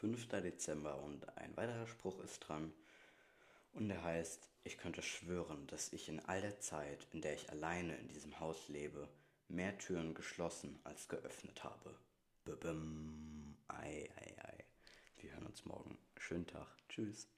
5. 0.00 0.28
Dezember 0.28 0.98
und 1.02 1.28
ein 1.36 1.54
weiterer 1.58 1.86
Spruch 1.86 2.18
ist 2.20 2.40
dran. 2.40 2.72
Und 3.74 3.88
der 3.88 4.02
heißt, 4.02 4.48
ich 4.64 4.78
könnte 4.78 5.02
schwören, 5.02 5.66
dass 5.66 5.92
ich 5.92 6.08
in 6.08 6.20
all 6.20 6.40
der 6.40 6.58
Zeit, 6.58 7.06
in 7.12 7.20
der 7.20 7.34
ich 7.34 7.50
alleine 7.50 7.96
in 7.96 8.08
diesem 8.08 8.40
Haus 8.40 8.68
lebe, 8.68 9.08
mehr 9.48 9.76
Türen 9.78 10.14
geschlossen 10.14 10.80
als 10.84 11.08
geöffnet 11.08 11.64
habe. 11.64 11.94
Bim, 12.44 13.56
ei, 13.68 14.08
ei, 14.16 14.34
ei. 14.42 14.64
Wir 15.18 15.32
hören 15.32 15.46
uns 15.46 15.64
morgen. 15.66 15.98
Schönen 16.16 16.46
Tag. 16.46 16.66
Tschüss. 16.88 17.28